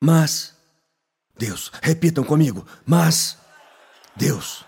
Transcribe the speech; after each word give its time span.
Mas, 0.00 0.54
Deus, 1.36 1.72
repitam 1.82 2.22
comigo, 2.24 2.66
mas, 2.86 3.36
Deus. 4.16 4.64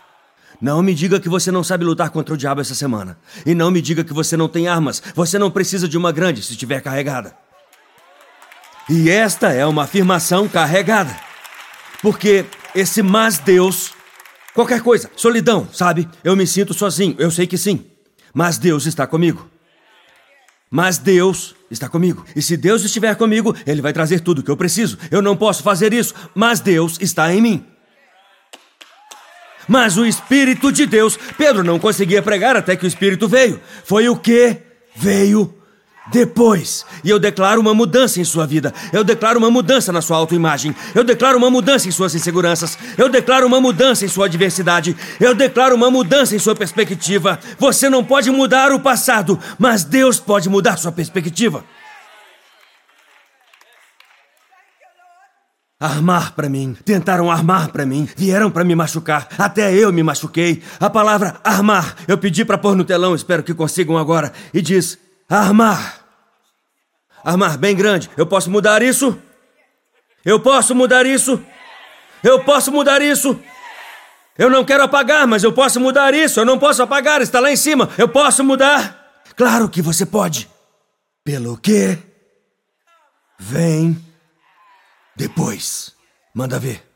Não 0.60 0.83
me 0.83 0.95
diga 0.95 1.18
que 1.18 1.29
você 1.29 1.50
não 1.50 1.64
sabe 1.64 1.84
lutar 1.84 2.10
contra 2.10 2.34
o 2.34 2.36
diabo 2.36 2.60
essa 2.60 2.75
semana. 2.75 3.18
E 3.46 3.54
não 3.54 3.70
me 3.70 3.80
diga 3.80 4.04
que 4.04 4.12
você 4.12 4.36
não 4.36 4.46
tem 4.46 4.68
armas. 4.68 5.02
Você 5.14 5.38
não 5.38 5.50
precisa 5.50 5.88
de 5.88 5.96
uma 5.96 6.12
grande 6.12 6.42
se 6.42 6.52
estiver 6.52 6.82
carregada. 6.82 7.34
E 8.88 9.08
esta 9.08 9.52
é 9.52 9.64
uma 9.64 9.84
afirmação 9.84 10.46
carregada. 10.46 11.16
Porque 12.02 12.44
esse 12.74 13.02
mas 13.02 13.38
Deus. 13.38 13.92
Qualquer 14.52 14.82
coisa, 14.82 15.10
solidão, 15.16 15.68
sabe? 15.72 16.08
Eu 16.24 16.36
me 16.36 16.46
sinto 16.46 16.74
sozinho, 16.74 17.14
eu 17.18 17.30
sei 17.30 17.46
que 17.46 17.56
sim. 17.56 17.86
Mas 18.34 18.58
Deus 18.58 18.84
está 18.84 19.06
comigo. 19.06 19.48
Mas 20.71 20.98
Deus 20.98 21.55
está 21.71 21.89
comigo. 21.89 22.25
E 22.37 22.41
se 22.41 22.57
Deus 22.57 22.84
estiver 22.84 23.16
comigo, 23.16 23.55
Ele 23.66 23.82
vai 23.82 23.93
trazer 23.93 24.20
tudo 24.20 24.39
o 24.39 24.43
que 24.43 24.50
eu 24.50 24.57
preciso. 24.57 24.96
Eu 25.11 25.20
não 25.20 25.37
posso 25.37 25.62
fazer 25.62 25.93
isso, 25.93 26.15
mas 26.34 26.61
Deus 26.61 26.97
está 27.01 27.33
em 27.34 27.41
mim. 27.41 27.66
Mas 29.66 29.97
o 29.97 30.06
Espírito 30.06 30.73
de 30.73 30.87
Deus, 30.87 31.19
Pedro 31.37 31.62
não 31.62 31.78
conseguia 31.78 32.23
pregar 32.23 32.56
até 32.56 32.77
que 32.77 32.84
o 32.84 32.88
Espírito 32.88 33.28
veio. 33.28 33.61
Foi 33.84 34.09
o 34.09 34.16
que 34.16 34.59
veio 34.97 35.59
depois. 36.12 36.84
E 37.05 37.10
eu 37.10 37.19
declaro 37.19 37.60
uma 37.60 37.74
mudança 37.74 38.20
em 38.20 38.24
sua 38.24 38.46
vida. 38.46 38.73
Eu 38.92 39.05
declaro 39.05 39.38
uma 39.38 39.50
mudança 39.50 39.92
na 39.92 40.02
sua 40.02 40.16
autoimagem. 40.16 40.74
Eu 40.95 41.05
declaro 41.05 41.38
uma 41.38 41.50
mudança 41.50 41.88
em 41.88 41.91
suas 41.91 42.14
inseguranças. 42.14 42.78
Eu 42.96 43.09
declaro 43.09 43.46
uma 43.46 43.60
mudança 43.60 44.05
em 44.05 44.09
sua 44.09 44.27
adversidade. 44.27 44.96
Eu 45.19 45.34
declaro 45.34 45.74
uma 45.74 45.91
mudança 45.91 46.34
em 46.34 46.38
sua 46.38 46.55
perspectiva. 46.55 47.38
Você 47.59 47.88
não 47.88 48.05
pode 48.05 48.30
mudar 48.30 48.73
o 48.73 48.80
passado, 48.80 49.38
mas 49.59 49.84
Deus 49.84 50.19
pode 50.19 50.48
mudar 50.48 50.77
sua 50.77 50.92
perspectiva. 50.92 51.64
Armar 55.80 56.34
para 56.34 56.47
mim. 56.47 56.77
Tentaram 56.84 57.30
armar 57.30 57.70
para 57.70 57.86
mim. 57.86 58.06
Vieram 58.14 58.50
para 58.50 58.64
me 58.64 58.75
machucar. 58.75 59.27
Até 59.38 59.72
eu 59.72 59.91
me 59.91 60.03
machuquei. 60.03 60.62
A 60.78 60.91
palavra 60.91 61.36
armar 61.42 61.97
eu 62.06 62.19
pedi 62.19 62.44
para 62.44 62.58
pôr 62.58 62.77
no 62.77 62.84
telão, 62.84 63.14
espero 63.14 63.42
que 63.42 63.55
consigam 63.55 63.97
agora. 63.97 64.31
E 64.53 64.61
diz: 64.61 64.98
armar. 65.27 66.00
Armar 67.24 67.58
bem 67.58 67.76
grande. 67.76 68.10
Eu 68.16 68.26
posso 68.26 68.50
mudar 68.50 68.82
isso? 68.82 69.18
Eu 70.24 70.40
posso 70.40 70.74
mudar 70.74 71.06
isso? 71.06 71.42
Eu 72.22 72.44
posso 72.44 72.70
mudar 72.70 73.00
isso? 73.00 73.38
Eu 74.36 74.48
não 74.48 74.64
quero 74.64 74.84
apagar, 74.84 75.26
mas 75.26 75.42
eu 75.42 75.52
posso 75.52 75.80
mudar 75.80 76.14
isso. 76.14 76.41
Eu 76.41 76.44
não 76.44 76.58
posso 76.58 76.82
apagar, 76.82 77.20
está 77.20 77.41
lá 77.41 77.50
em 77.50 77.56
cima. 77.56 77.91
Eu 77.98 78.08
posso 78.08 78.42
mudar. 78.42 79.22
Claro 79.36 79.68
que 79.68 79.82
você 79.82 80.06
pode. 80.06 80.48
Pelo 81.24 81.56
que? 81.56 81.98
Vem 83.38 84.02
depois. 85.16 85.94
Manda 86.34 86.58
ver. 86.58 86.89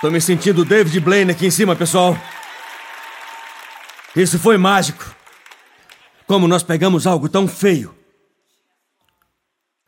Tô 0.00 0.12
me 0.12 0.20
sentindo 0.20 0.64
David 0.64 1.00
Blaine 1.00 1.32
aqui 1.32 1.44
em 1.44 1.50
cima, 1.50 1.74
pessoal. 1.74 2.16
Isso 4.14 4.38
foi 4.38 4.56
mágico. 4.56 5.04
Como 6.24 6.46
nós 6.46 6.62
pegamos 6.62 7.04
algo 7.04 7.28
tão 7.28 7.48
feio. 7.48 7.92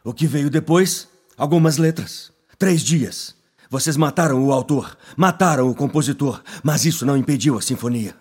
O 0.02 0.12
que 0.12 0.26
veio 0.26 0.50
depois? 0.50 1.08
Algumas 1.36 1.76
letras. 1.78 2.32
Três 2.58 2.82
dias. 2.82 3.36
Vocês 3.70 3.96
mataram 3.96 4.44
o 4.44 4.52
autor, 4.52 4.98
mataram 5.16 5.70
o 5.70 5.74
compositor, 5.76 6.42
mas 6.60 6.84
isso 6.84 7.06
não 7.06 7.16
impediu 7.16 7.56
a 7.56 7.62
sinfonia. 7.62 8.16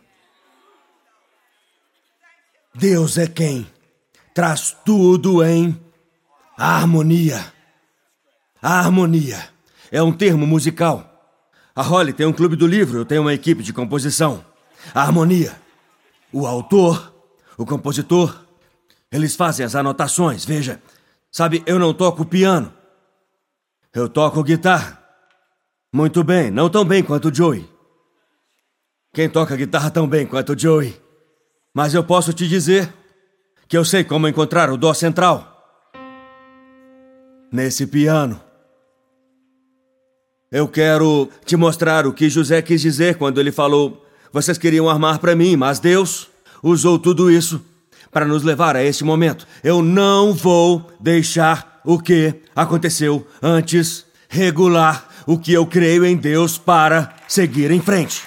Deus 2.76 3.18
é 3.18 3.26
quem 3.26 3.68
traz 4.32 4.78
tudo 4.86 5.44
em 5.44 5.76
harmonia. 6.56 7.52
A 8.62 8.78
harmonia 8.78 9.50
é 9.92 10.04
um 10.04 10.14
termo 10.14 10.46
musical 10.46 11.09
a 11.76 11.82
Holly 11.82 12.14
tem 12.14 12.26
um 12.26 12.34
clube 12.34 12.56
do 12.56 12.68
livro, 12.68 13.00
eu 13.00 13.06
tenho 13.06 13.22
uma 13.22 13.34
equipe 13.34 13.64
de 13.64 13.72
composição. 13.72 14.44
A 14.94 15.02
harmonia. 15.02 15.56
O 16.32 16.46
autor, 16.46 17.14
o 17.58 17.66
compositor, 17.66 18.46
eles 19.12 19.36
fazem 19.36 19.66
as 19.66 19.76
anotações, 19.76 20.46
veja. 20.46 20.82
Sabe, 21.32 21.64
eu 21.66 21.80
não 21.80 21.94
toco 21.94 22.26
piano. 22.26 22.74
Eu 23.94 24.08
toco 24.08 24.44
guitarra. 24.44 25.00
Muito 25.92 26.24
bem, 26.24 26.52
não 26.52 26.70
tão 26.70 26.86
bem 26.86 27.04
quanto 27.04 27.30
o 27.30 27.34
Joey. 27.34 27.68
Quem 29.14 29.28
toca 29.28 29.56
guitarra 29.56 29.90
tão 29.90 30.08
bem 30.08 30.26
quanto 30.26 30.54
o 30.54 30.60
Joey? 30.60 30.96
Mas 31.74 31.94
eu 31.94 32.04
posso 32.04 32.32
te 32.32 32.48
dizer 32.48 32.94
que 33.68 33.78
eu 33.78 33.84
sei 33.84 34.04
como 34.04 34.28
encontrar 34.28 34.70
o 34.70 34.78
dó 34.78 34.94
central. 34.94 35.56
Nesse 37.52 37.88
piano. 37.88 38.49
Eu 40.52 40.68
quero 40.68 41.30
te 41.46 41.56
mostrar 41.56 42.08
o 42.08 42.14
que 42.14 42.28
José 42.28 42.60
quis 42.62 42.82
dizer 42.82 43.18
quando 43.18 43.40
ele 43.40 43.52
falou: 43.52 44.04
Vocês 44.34 44.58
queriam 44.58 44.90
armar 44.90 45.20
para 45.20 45.36
mim, 45.36 45.56
mas 45.56 45.80
Deus 45.80 46.28
usou 46.64 46.98
tudo 46.98 47.30
isso 47.30 47.64
para 48.12 48.26
nos 48.26 48.42
levar 48.42 48.76
a 48.76 48.84
este 48.84 49.04
momento. 49.04 49.48
Eu 49.64 49.84
não 49.84 50.34
vou 50.34 50.92
deixar 51.00 51.80
o 51.86 52.00
que 52.00 52.34
aconteceu 52.56 53.28
antes 53.42 54.06
regular 54.28 55.08
o 55.28 55.38
que 55.38 55.54
eu 55.54 55.68
creio 55.68 56.04
em 56.04 56.18
Deus 56.18 56.58
para 56.58 57.16
seguir 57.28 57.70
em 57.70 57.80
frente. 57.80 58.24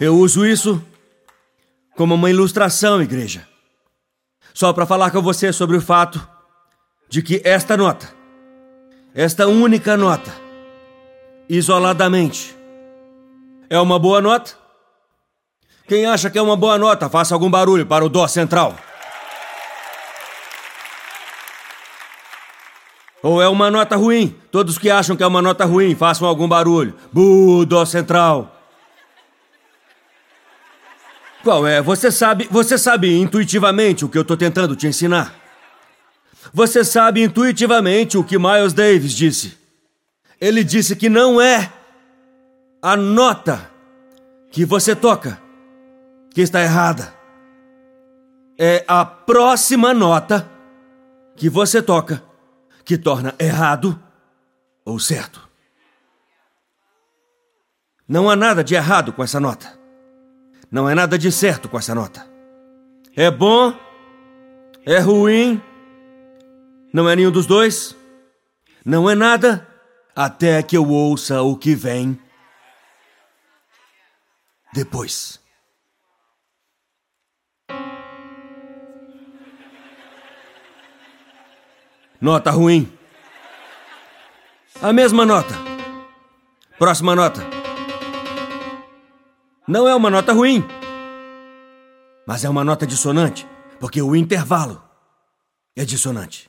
Eu 0.00 0.16
uso 0.16 0.46
isso 0.46 0.82
como 1.94 2.14
uma 2.14 2.30
ilustração, 2.30 3.02
igreja. 3.02 3.46
Só 4.54 4.72
para 4.72 4.86
falar 4.86 5.10
com 5.10 5.20
você 5.20 5.52
sobre 5.52 5.76
o 5.76 5.80
fato 5.82 6.37
de 7.08 7.22
que 7.22 7.40
esta 7.44 7.76
nota, 7.76 8.12
esta 9.14 9.46
única 9.46 9.96
nota, 9.96 10.30
isoladamente, 11.48 12.54
é 13.70 13.80
uma 13.80 13.98
boa 13.98 14.20
nota? 14.20 14.52
Quem 15.86 16.04
acha 16.04 16.28
que 16.28 16.38
é 16.38 16.42
uma 16.42 16.56
boa 16.56 16.76
nota, 16.76 17.08
faça 17.08 17.34
algum 17.34 17.50
barulho 17.50 17.86
para 17.86 18.04
o 18.04 18.08
Dó 18.10 18.26
central. 18.26 18.76
Ou 23.22 23.42
é 23.42 23.48
uma 23.48 23.70
nota 23.70 23.96
ruim? 23.96 24.36
Todos 24.50 24.78
que 24.78 24.90
acham 24.90 25.16
que 25.16 25.22
é 25.22 25.26
uma 25.26 25.42
nota 25.42 25.64
ruim, 25.64 25.94
façam 25.94 26.28
algum 26.28 26.46
barulho. 26.46 26.94
Bu, 27.10 27.64
Dó 27.64 27.84
central. 27.86 28.54
Qual 31.42 31.66
é? 31.66 31.80
Você 31.80 32.12
sabe, 32.12 32.46
você 32.50 32.76
sabe 32.76 33.18
intuitivamente 33.18 34.04
o 34.04 34.08
que 34.08 34.18
eu 34.18 34.22
estou 34.22 34.36
tentando 34.36 34.76
te 34.76 34.86
ensinar. 34.86 35.47
Você 36.52 36.84
sabe 36.84 37.22
intuitivamente 37.22 38.16
o 38.16 38.24
que 38.24 38.38
Miles 38.38 38.72
Davis 38.72 39.12
disse. 39.12 39.56
Ele 40.40 40.62
disse 40.62 40.94
que 40.96 41.08
não 41.08 41.40
é 41.40 41.72
a 42.80 42.96
nota 42.96 43.70
que 44.50 44.64
você 44.64 44.94
toca 44.94 45.40
que 46.32 46.40
está 46.40 46.62
errada. 46.62 47.12
É 48.58 48.84
a 48.88 49.04
próxima 49.04 49.92
nota 49.92 50.48
que 51.36 51.48
você 51.48 51.82
toca 51.82 52.22
que 52.84 52.96
torna 52.96 53.34
errado 53.38 54.00
ou 54.84 54.98
certo. 54.98 55.48
Não 58.08 58.30
há 58.30 58.34
nada 58.34 58.64
de 58.64 58.74
errado 58.74 59.12
com 59.12 59.22
essa 59.22 59.38
nota. 59.38 59.78
Não 60.70 60.88
é 60.88 60.94
nada 60.94 61.18
de 61.18 61.30
certo 61.30 61.68
com 61.68 61.78
essa 61.78 61.94
nota. 61.94 62.26
É 63.14 63.30
bom, 63.30 63.74
é 64.86 64.98
ruim, 64.98 65.62
não 66.92 67.08
é 67.08 67.16
nenhum 67.16 67.30
dos 67.30 67.46
dois? 67.46 67.96
Não 68.84 69.08
é 69.08 69.14
nada 69.14 69.66
até 70.14 70.62
que 70.62 70.76
eu 70.76 70.88
ouça 70.88 71.42
o 71.42 71.56
que 71.56 71.74
vem 71.74 72.18
depois. 74.72 75.40
Nota 82.20 82.50
ruim. 82.50 82.92
A 84.82 84.92
mesma 84.92 85.24
nota. 85.24 85.54
Próxima 86.78 87.14
nota. 87.14 87.40
Não 89.66 89.86
é 89.86 89.94
uma 89.94 90.08
nota 90.08 90.32
ruim, 90.32 90.64
mas 92.26 92.44
é 92.44 92.48
uma 92.48 92.64
nota 92.64 92.86
dissonante, 92.86 93.46
porque 93.78 94.00
o 94.00 94.16
intervalo 94.16 94.82
é 95.76 95.84
dissonante. 95.84 96.47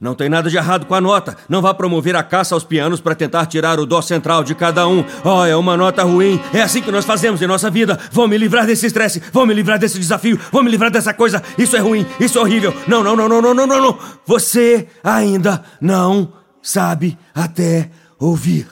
Não 0.00 0.14
tem 0.14 0.30
nada 0.30 0.48
de 0.48 0.56
errado 0.56 0.86
com 0.86 0.94
a 0.94 1.00
nota. 1.00 1.36
Não 1.46 1.60
vá 1.60 1.74
promover 1.74 2.16
a 2.16 2.22
caça 2.22 2.54
aos 2.54 2.64
pianos 2.64 3.02
para 3.02 3.14
tentar 3.14 3.44
tirar 3.44 3.78
o 3.78 3.84
dó 3.84 4.00
central 4.00 4.42
de 4.42 4.54
cada 4.54 4.88
um. 4.88 5.04
Oh, 5.22 5.44
é 5.44 5.54
uma 5.54 5.76
nota 5.76 6.02
ruim. 6.04 6.40
É 6.54 6.62
assim 6.62 6.80
que 6.80 6.90
nós 6.90 7.04
fazemos 7.04 7.42
em 7.42 7.46
nossa 7.46 7.68
vida. 7.68 7.98
Vou 8.10 8.26
me 8.26 8.38
livrar 8.38 8.64
desse 8.64 8.86
estresse. 8.86 9.22
Vou 9.30 9.44
me 9.44 9.52
livrar 9.52 9.78
desse 9.78 9.98
desafio. 9.98 10.40
Vou 10.50 10.62
me 10.62 10.70
livrar 10.70 10.90
dessa 10.90 11.12
coisa. 11.12 11.42
Isso 11.58 11.76
é 11.76 11.80
ruim. 11.80 12.06
Isso 12.18 12.38
é 12.38 12.40
horrível. 12.40 12.74
Não, 12.88 13.04
não, 13.04 13.14
não, 13.14 13.28
não, 13.28 13.42
não, 13.42 13.52
não, 13.52 13.66
não, 13.66 13.82
não. 13.82 13.98
Você 14.24 14.88
ainda 15.04 15.62
não 15.78 16.32
sabe 16.62 17.18
até 17.34 17.90
ouvir. 18.18 18.66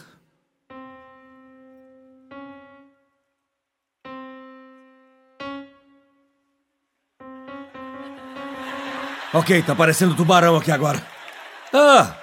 Ok, 9.34 9.62
tá 9.62 9.74
parecendo 9.74 10.14
tubarão 10.14 10.56
aqui 10.56 10.72
agora. 10.72 11.17
Ah! 11.72 12.16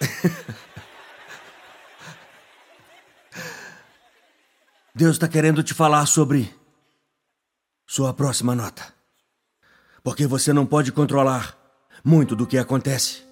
Deus 4.94 5.16
está 5.16 5.26
querendo 5.28 5.62
te 5.62 5.74
falar 5.74 6.06
sobre 6.06 6.54
sua 7.86 8.14
próxima 8.14 8.54
nota. 8.54 8.94
Porque 10.02 10.26
você 10.26 10.52
não 10.52 10.66
pode 10.66 10.92
controlar 10.92 11.56
muito 12.04 12.36
do 12.36 12.46
que 12.46 12.58
acontece. 12.58 13.22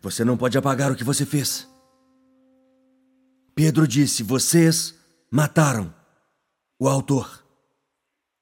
Você 0.00 0.24
não 0.24 0.36
pode 0.36 0.56
apagar 0.56 0.90
o 0.90 0.96
que 0.96 1.04
você 1.04 1.26
fez. 1.26 1.68
Pedro 3.54 3.86
disse: 3.86 4.22
Vocês 4.22 4.94
mataram 5.30 5.94
o 6.78 6.88
autor. 6.88 7.44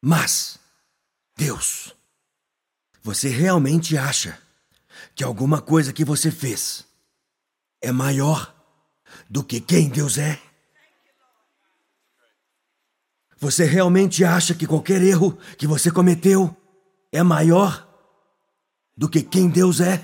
Mas 0.00 0.58
Deus, 1.37 1.94
você 3.03 3.29
realmente 3.29 3.99
acha 3.99 4.38
que 5.20 5.25
alguma 5.25 5.61
coisa 5.61 5.93
que 5.93 6.02
você 6.02 6.31
fez 6.31 6.82
é 7.82 7.93
maior 7.93 8.55
do 9.28 9.44
que 9.44 9.61
quem 9.61 9.87
Deus 9.87 10.17
é? 10.17 10.40
Você 13.38 13.67
realmente 13.67 14.25
acha 14.25 14.55
que 14.55 14.67
qualquer 14.67 15.02
erro 15.02 15.37
que 15.58 15.67
você 15.67 15.90
cometeu 15.90 16.56
é 17.12 17.22
maior 17.22 17.87
do 18.96 19.11
que 19.11 19.22
quem 19.22 19.50
Deus 19.50 19.82
é? 19.82 20.02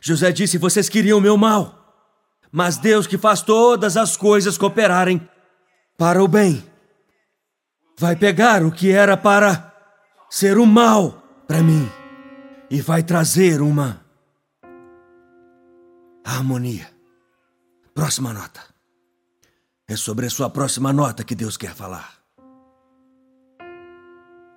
José 0.00 0.30
disse: 0.30 0.56
Vocês 0.56 0.88
queriam 0.88 1.18
o 1.18 1.20
meu 1.20 1.36
mal, 1.36 2.08
mas 2.52 2.76
Deus 2.76 3.08
que 3.08 3.18
faz 3.18 3.42
todas 3.42 3.96
as 3.96 4.16
coisas 4.16 4.56
cooperarem 4.56 5.20
para 5.98 6.22
o 6.22 6.28
bem, 6.28 6.64
vai 7.98 8.14
pegar 8.14 8.62
o 8.62 8.70
que 8.70 8.92
era 8.92 9.16
para 9.16 9.74
ser 10.30 10.58
o 10.58 10.64
mal 10.64 11.44
para 11.48 11.60
mim 11.60 12.05
e 12.70 12.80
vai 12.80 13.02
trazer 13.02 13.60
uma 13.60 14.04
harmonia. 16.24 16.90
Próxima 17.94 18.32
nota. 18.32 18.60
É 19.88 19.96
sobre 19.96 20.26
a 20.26 20.30
sua 20.30 20.50
próxima 20.50 20.92
nota 20.92 21.22
que 21.22 21.34
Deus 21.34 21.56
quer 21.56 21.74
falar. 21.74 22.20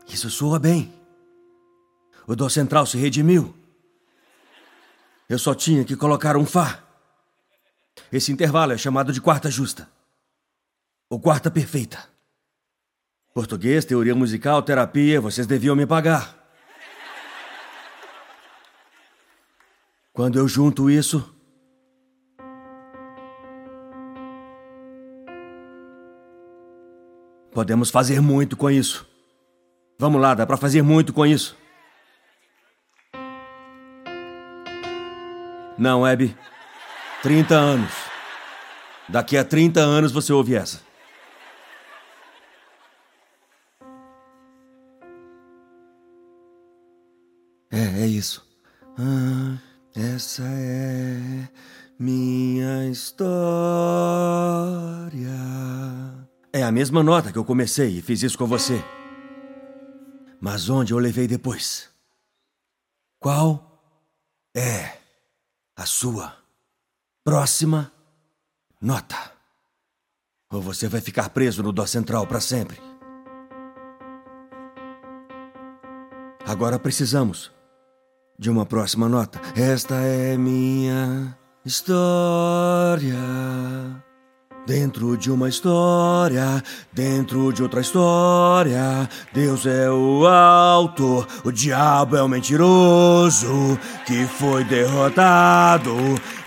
Isso 0.07 0.29
soa 0.29 0.57
bem. 0.57 0.91
O 2.25 2.35
Dó 2.35 2.49
Central 2.49 2.85
se 2.85 2.97
redimiu. 2.97 3.55
Eu 5.27 5.37
só 5.37 5.53
tinha 5.53 5.85
que 5.85 5.95
colocar 5.95 6.35
um 6.35 6.45
Fá. 6.45 6.83
Esse 8.11 8.31
intervalo 8.31 8.73
é 8.73 8.77
chamado 8.77 9.13
de 9.13 9.21
quarta 9.21 9.51
justa. 9.51 9.87
Ou 11.07 11.19
quarta 11.19 11.51
perfeita. 11.51 12.09
Português, 13.33 13.85
teoria 13.85 14.15
musical, 14.15 14.63
terapia, 14.63 15.21
vocês 15.21 15.45
deviam 15.45 15.75
me 15.75 15.85
pagar. 15.85 16.38
Quando 20.19 20.37
eu 20.37 20.49
junto 20.49 20.89
isso. 20.89 21.33
Podemos 27.53 27.89
fazer 27.89 28.19
muito 28.19 28.57
com 28.57 28.69
isso. 28.69 29.07
Vamos 29.97 30.19
lá, 30.19 30.35
dá 30.35 30.45
para 30.45 30.57
fazer 30.57 30.81
muito 30.81 31.13
com 31.13 31.25
isso. 31.25 31.57
Não, 35.77 36.03
Abby. 36.03 36.35
30 37.23 37.55
anos. 37.55 37.93
Daqui 39.07 39.37
a 39.37 39.45
30 39.45 39.79
anos 39.79 40.11
você 40.11 40.33
ouve 40.33 40.53
essa. 40.53 40.81
É, 47.71 48.01
é 48.01 48.05
isso. 48.05 48.45
Ah, 48.97 49.68
essa 49.99 50.43
é 50.43 51.49
minha 51.99 52.89
história. 52.89 53.27
É 56.53 56.63
a 56.63 56.71
mesma 56.71 57.03
nota 57.03 57.31
que 57.31 57.37
eu 57.37 57.43
comecei 57.43 57.97
e 57.97 58.01
fiz 58.01 58.23
isso 58.23 58.37
com 58.37 58.47
você. 58.47 58.81
Mas 60.39 60.69
onde 60.69 60.93
eu 60.93 60.99
levei 60.99 61.27
depois? 61.27 61.89
Qual 63.19 63.81
é 64.55 64.97
a 65.75 65.85
sua 65.85 66.33
próxima 67.23 67.91
nota? 68.81 69.33
Ou 70.51 70.61
você 70.61 70.87
vai 70.87 71.01
ficar 71.01 71.29
preso 71.29 71.61
no 71.61 71.73
Dó 71.73 71.85
Central 71.85 72.25
para 72.25 72.39
sempre? 72.39 72.79
Agora 76.45 76.79
precisamos 76.79 77.51
de 78.39 78.49
uma 78.49 78.65
próxima 78.65 79.09
nota. 79.09 79.39
Esta 79.55 79.95
é 79.95 80.37
minha 80.37 81.37
história. 81.65 83.17
Dentro 84.65 85.17
de 85.17 85.31
uma 85.31 85.49
história, 85.49 86.63
dentro 86.93 87.51
de 87.51 87.63
outra 87.63 87.81
história, 87.81 89.09
Deus 89.33 89.65
é 89.65 89.89
o 89.89 90.27
autor, 90.27 91.27
o 91.43 91.51
diabo 91.51 92.15
é 92.15 92.21
o 92.21 92.27
mentiroso 92.27 93.79
que 94.05 94.25
foi 94.25 94.63
derrotado. 94.63 95.95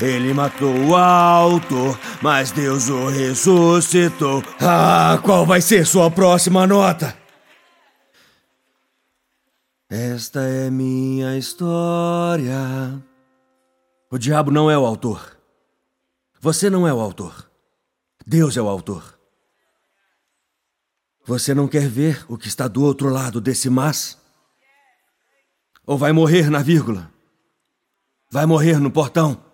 Ele 0.00 0.32
matou 0.32 0.72
o 0.86 0.94
autor, 0.94 1.98
mas 2.22 2.52
Deus 2.52 2.88
o 2.88 3.08
ressuscitou. 3.08 4.44
Ah, 4.60 5.18
qual 5.22 5.44
vai 5.44 5.60
ser 5.60 5.84
sua 5.84 6.08
próxima 6.08 6.64
nota? 6.64 7.21
Esta 9.94 10.40
é 10.40 10.70
minha 10.70 11.36
história. 11.36 12.56
O 14.10 14.16
diabo 14.16 14.50
não 14.50 14.70
é 14.70 14.78
o 14.78 14.86
autor. 14.86 15.36
Você 16.40 16.70
não 16.70 16.88
é 16.88 16.94
o 16.94 16.98
autor. 16.98 17.50
Deus 18.26 18.56
é 18.56 18.62
o 18.62 18.70
autor. 18.70 19.18
Você 21.26 21.52
não 21.52 21.68
quer 21.68 21.86
ver 21.86 22.24
o 22.26 22.38
que 22.38 22.48
está 22.48 22.66
do 22.68 22.82
outro 22.82 23.10
lado 23.10 23.38
desse 23.38 23.68
mas? 23.68 24.16
Ou 25.86 25.98
vai 25.98 26.10
morrer 26.10 26.48
na 26.48 26.62
vírgula? 26.62 27.12
Vai 28.30 28.46
morrer 28.46 28.80
no 28.80 28.90
portão? 28.90 29.44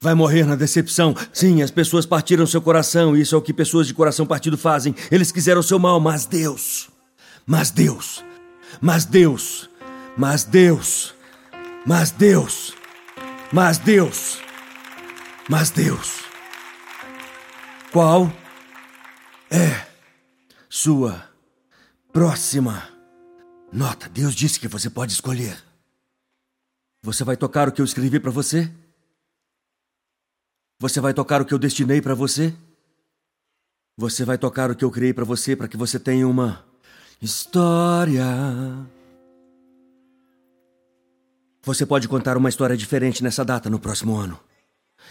Vai 0.00 0.14
morrer 0.14 0.44
na 0.44 0.56
decepção. 0.56 1.14
Sim, 1.32 1.62
as 1.62 1.70
pessoas 1.70 2.04
partiram 2.04 2.44
seu 2.44 2.60
coração, 2.60 3.16
isso 3.16 3.36
é 3.36 3.38
o 3.38 3.42
que 3.42 3.54
pessoas 3.54 3.86
de 3.86 3.94
coração 3.94 4.26
partido 4.26 4.58
fazem. 4.58 4.96
Eles 5.12 5.30
quiseram 5.30 5.62
seu 5.62 5.78
mal, 5.78 6.00
mas 6.00 6.26
Deus, 6.26 6.90
mas 7.46 7.70
Deus, 7.70 8.24
mas 8.80 9.04
Deus, 9.04 9.68
mas 10.16 10.44
Deus, 10.44 11.14
mas 11.86 12.10
Deus, 12.10 12.74
mas 13.52 13.78
Deus, 13.78 14.40
mas 15.48 15.70
Deus. 15.70 16.22
Qual 17.92 18.32
é 19.50 19.86
sua 20.68 21.28
próxima 22.12 22.88
nota? 23.72 24.08
Deus 24.08 24.34
disse 24.34 24.58
que 24.58 24.68
você 24.68 24.88
pode 24.88 25.12
escolher. 25.12 25.62
Você 27.02 27.24
vai 27.24 27.36
tocar 27.36 27.68
o 27.68 27.72
que 27.72 27.80
eu 27.80 27.84
escrevi 27.84 28.20
para 28.20 28.30
você? 28.30 28.72
Você 30.78 31.00
vai 31.00 31.12
tocar 31.12 31.42
o 31.42 31.44
que 31.44 31.52
eu 31.52 31.58
destinei 31.58 32.00
para 32.00 32.14
você? 32.14 32.54
Você 33.96 34.24
vai 34.24 34.38
tocar 34.38 34.70
o 34.70 34.74
que 34.74 34.84
eu 34.84 34.90
criei 34.90 35.12
para 35.12 35.24
você 35.24 35.54
para 35.54 35.68
que 35.68 35.76
você 35.76 35.98
tenha 35.98 36.26
uma 36.26 36.64
história. 37.22 38.26
Você 41.62 41.86
pode 41.86 42.08
contar 42.08 42.36
uma 42.36 42.48
história 42.48 42.76
diferente 42.76 43.22
nessa 43.22 43.44
data 43.44 43.70
no 43.70 43.78
próximo 43.78 44.16
ano. 44.16 44.38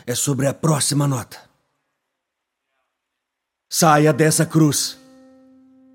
É 0.06 0.14
sobre 0.14 0.46
a 0.46 0.54
próxima 0.54 1.08
nota. 1.08 1.38
Saia 3.70 4.12
dessa 4.12 4.46
cruz. 4.46 5.00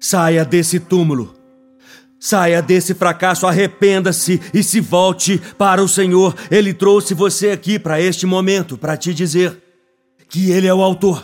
Saia 0.00 0.42
desse 0.42 0.80
túmulo. 0.80 1.36
Saia 2.18 2.62
desse 2.62 2.94
fracasso, 2.94 3.46
arrependa-se 3.46 4.40
e 4.54 4.62
se 4.62 4.80
volte 4.80 5.38
para 5.58 5.82
o 5.82 5.88
Senhor. 5.88 6.34
Ele 6.50 6.72
trouxe 6.72 7.12
você 7.12 7.50
aqui 7.50 7.78
para 7.78 8.00
este 8.00 8.24
momento 8.24 8.78
para 8.78 8.96
te 8.96 9.12
dizer 9.12 9.62
que 10.30 10.50
Ele 10.50 10.66
é 10.66 10.72
o 10.72 10.82
autor 10.82 11.22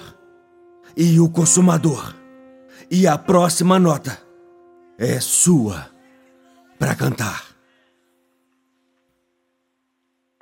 e 0.95 1.19
o 1.19 1.31
consumador. 1.31 2.15
E 2.91 3.07
a 3.07 3.17
próxima 3.17 3.79
nota 3.79 4.32
é 5.03 5.19
sua 5.19 5.91
para 6.79 6.95
cantar. 6.95 7.43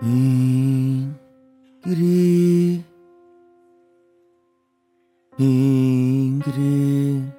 Ingrid. 0.02 0.90
Ingrid, 5.38 7.33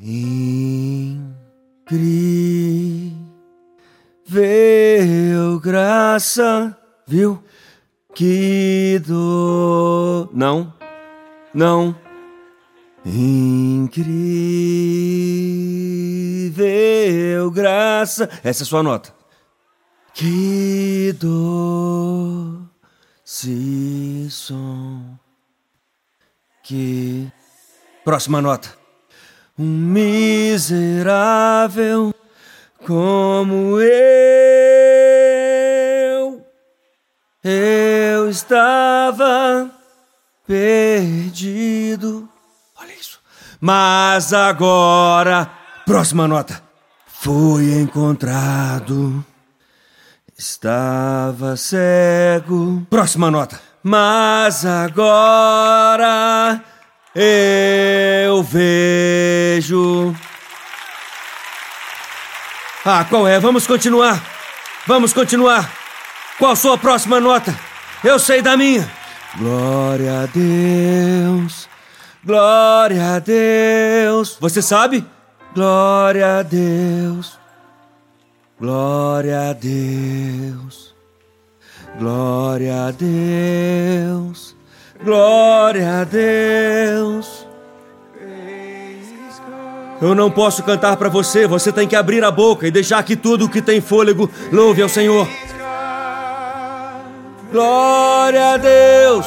Ingrid, 0.00 0.72
veio 4.26 5.60
graça, 5.60 6.74
viu? 7.06 7.44
Que 8.14 8.98
do. 9.06 10.30
Não, 10.32 10.72
não. 11.52 12.09
Incrível 13.04 14.70
graça. 17.50 18.28
Essa 18.44 18.62
é 18.62 18.64
a 18.64 18.66
sua 18.66 18.82
nota. 18.82 19.14
Que 20.14 21.14
doce 21.18 22.68
som. 24.30 25.18
Que. 26.62 27.30
Próxima 28.04 28.40
nota. 28.42 28.68
Um 29.58 29.64
miserável 29.66 31.04
como 32.86 33.80
eu. 33.80 33.90
Eu 37.42 38.30
estava 38.30 39.70
perdido. 40.46 42.29
Mas 43.60 44.32
agora, 44.32 45.50
próxima 45.84 46.26
nota. 46.26 46.62
Fui 47.06 47.78
encontrado. 47.78 49.22
Estava 50.38 51.56
cego. 51.56 52.86
Próxima 52.88 53.30
nota. 53.30 53.60
Mas 53.82 54.64
agora 54.64 56.62
eu 57.14 58.42
vejo. 58.42 60.14
Ah, 62.84 63.04
qual 63.04 63.28
é? 63.28 63.38
Vamos 63.38 63.66
continuar. 63.66 64.22
Vamos 64.86 65.12
continuar. 65.12 65.70
Qual 66.38 66.56
sua 66.56 66.78
próxima 66.78 67.20
nota? 67.20 67.54
Eu 68.02 68.18
sei 68.18 68.40
da 68.40 68.56
minha. 68.56 68.90
Glória 69.36 70.22
a 70.22 70.26
Deus. 70.26 71.69
Glória 72.24 73.16
a 73.16 73.18
Deus. 73.18 74.36
Você 74.40 74.60
sabe? 74.60 75.04
Glória 75.54 76.38
a 76.38 76.42
Deus. 76.42 77.38
Glória 78.58 79.50
a 79.50 79.52
Deus. 79.54 80.94
Glória 81.98 82.86
a 82.86 82.90
Deus. 82.90 84.56
Glória 85.02 86.00
a 86.00 86.04
Deus. 86.04 87.46
Eu 90.00 90.14
não 90.14 90.30
posso 90.30 90.62
cantar 90.62 90.96
para 90.96 91.10
você, 91.10 91.46
você 91.46 91.70
tem 91.70 91.86
que 91.86 91.94
abrir 91.94 92.24
a 92.24 92.30
boca 92.30 92.66
e 92.66 92.70
deixar 92.70 93.02
que 93.02 93.14
tudo 93.14 93.50
que 93.50 93.60
tem 93.60 93.82
fôlego 93.82 94.30
louve 94.50 94.80
ao 94.80 94.88
Senhor. 94.88 95.28
Glória 97.52 98.54
a 98.54 98.56
Deus. 98.56 99.26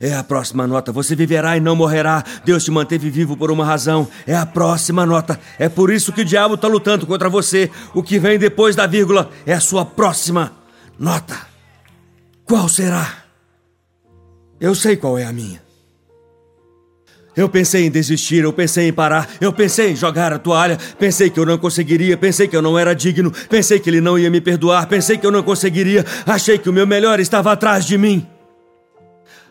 É 0.00 0.14
a 0.14 0.24
próxima 0.24 0.66
nota. 0.66 0.90
Você 0.90 1.14
viverá 1.14 1.56
e 1.56 1.60
não 1.60 1.76
morrerá. 1.76 2.24
Deus 2.44 2.64
te 2.64 2.70
manteve 2.72 3.10
vivo 3.10 3.36
por 3.36 3.52
uma 3.52 3.64
razão. 3.64 4.08
É 4.26 4.34
a 4.34 4.44
próxima 4.44 5.06
nota. 5.06 5.38
É 5.58 5.68
por 5.68 5.92
isso 5.92 6.12
que 6.12 6.22
o 6.22 6.24
diabo 6.24 6.54
está 6.54 6.66
lutando 6.66 7.06
contra 7.06 7.28
você. 7.28 7.70
O 7.94 8.02
que 8.02 8.18
vem 8.18 8.38
depois 8.38 8.74
da 8.74 8.86
vírgula 8.86 9.30
é 9.46 9.52
a 9.52 9.60
sua 9.60 9.84
próxima 9.84 10.52
nota. 10.98 11.36
Qual 12.44 12.68
será? 12.68 13.18
Eu 14.58 14.74
sei 14.74 14.96
qual 14.96 15.16
é 15.16 15.24
a 15.24 15.32
minha. 15.32 15.61
Eu 17.34 17.48
pensei 17.48 17.86
em 17.86 17.90
desistir, 17.90 18.44
eu 18.44 18.52
pensei 18.52 18.88
em 18.88 18.92
parar, 18.92 19.28
eu 19.40 19.52
pensei 19.52 19.92
em 19.92 19.96
jogar 19.96 20.32
a 20.32 20.38
toalha, 20.38 20.78
pensei 20.98 21.30
que 21.30 21.40
eu 21.40 21.46
não 21.46 21.56
conseguiria, 21.56 22.16
pensei 22.16 22.46
que 22.46 22.54
eu 22.54 22.60
não 22.60 22.78
era 22.78 22.94
digno, 22.94 23.32
pensei 23.48 23.80
que 23.80 23.88
ele 23.88 24.00
não 24.02 24.18
ia 24.18 24.30
me 24.30 24.40
perdoar, 24.40 24.86
pensei 24.86 25.16
que 25.16 25.26
eu 25.26 25.30
não 25.30 25.42
conseguiria, 25.42 26.04
achei 26.26 26.58
que 26.58 26.68
o 26.68 26.72
meu 26.72 26.86
melhor 26.86 27.20
estava 27.20 27.50
atrás 27.50 27.86
de 27.86 27.96
mim. 27.96 28.26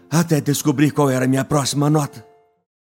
Até 0.09 0.39
descobrir 0.39 0.91
qual 0.91 1.09
era 1.09 1.25
a 1.25 1.27
minha 1.27 1.43
próxima 1.43 1.89
nota. 1.89 2.30